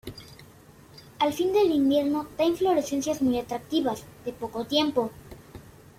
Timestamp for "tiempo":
4.65-5.11